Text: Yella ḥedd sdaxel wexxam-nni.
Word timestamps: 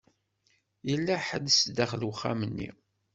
Yella 0.89 1.15
ḥedd 1.27 1.47
sdaxel 1.51 2.07
wexxam-nni. 2.07 2.69